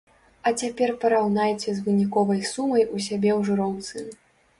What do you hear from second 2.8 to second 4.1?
у сябе ў жыроўцы.